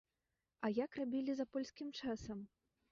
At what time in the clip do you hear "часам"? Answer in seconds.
2.01-2.45